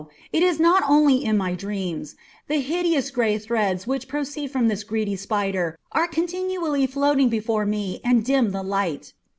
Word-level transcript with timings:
It 0.33 0.41
is 0.41 0.59
not 0.59 0.81
only 0.89 1.23
in 1.23 1.37
my 1.37 1.53
dreams; 1.53 2.15
the 2.47 2.59
hideous 2.59 3.11
gray 3.11 3.37
threads 3.37 3.85
which 3.85 4.07
proceed 4.07 4.49
from 4.49 4.67
this 4.67 4.83
greedy 4.83 5.15
spider 5.15 5.77
are 5.91 6.07
continually 6.07 6.87
floating 6.87 7.29
before 7.29 7.67
me 7.67 8.01
and 8.03 8.25
dim 8.25 8.49
the 8.49 8.63
light." 8.63 9.13